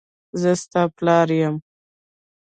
[0.41, 1.55] زه ستا پلار یم.